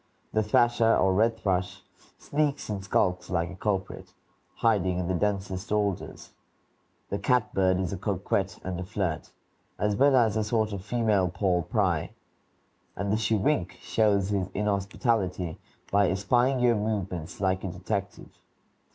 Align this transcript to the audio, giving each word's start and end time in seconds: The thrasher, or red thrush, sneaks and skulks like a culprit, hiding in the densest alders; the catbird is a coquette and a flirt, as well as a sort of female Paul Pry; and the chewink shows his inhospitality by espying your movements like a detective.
The 0.33 0.41
thrasher, 0.41 0.97
or 0.97 1.13
red 1.13 1.37
thrush, 1.37 1.83
sneaks 2.17 2.69
and 2.69 2.83
skulks 2.83 3.29
like 3.29 3.51
a 3.51 3.55
culprit, 3.55 4.15
hiding 4.55 4.97
in 4.97 5.07
the 5.07 5.13
densest 5.13 5.71
alders; 5.71 6.31
the 7.11 7.19
catbird 7.19 7.79
is 7.79 7.93
a 7.93 7.97
coquette 7.97 8.57
and 8.63 8.79
a 8.79 8.83
flirt, 8.83 9.31
as 9.77 9.95
well 9.95 10.15
as 10.15 10.35
a 10.35 10.43
sort 10.43 10.73
of 10.73 10.83
female 10.83 11.29
Paul 11.29 11.61
Pry; 11.61 12.15
and 12.95 13.11
the 13.11 13.15
chewink 13.15 13.73
shows 13.79 14.29
his 14.29 14.47
inhospitality 14.55 15.59
by 15.91 16.09
espying 16.09 16.59
your 16.59 16.73
movements 16.77 17.39
like 17.39 17.63
a 17.63 17.67
detective. 17.71 18.39